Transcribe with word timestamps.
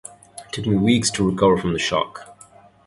It 0.39 0.51
took 0.51 0.65
me 0.65 0.75
weeks 0.77 1.11
to 1.11 1.29
recover 1.29 1.57
from 1.59 1.73
the 1.73 1.77
shock. 1.77 2.35